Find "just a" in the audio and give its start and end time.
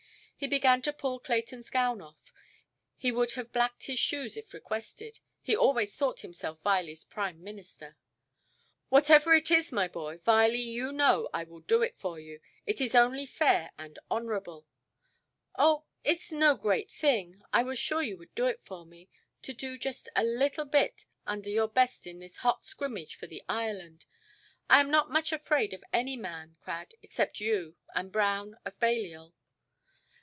19.77-20.23